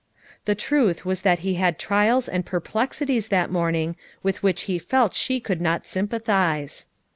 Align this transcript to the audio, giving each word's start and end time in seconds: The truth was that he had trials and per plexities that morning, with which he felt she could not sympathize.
The 0.45 0.55
truth 0.55 1.05
was 1.05 1.21
that 1.21 1.37
he 1.45 1.53
had 1.61 1.77
trials 1.77 2.27
and 2.27 2.43
per 2.43 2.59
plexities 2.59 3.29
that 3.29 3.51
morning, 3.51 3.95
with 4.23 4.41
which 4.41 4.61
he 4.63 4.79
felt 4.79 5.13
she 5.13 5.39
could 5.39 5.61
not 5.61 5.85
sympathize. 5.85 6.87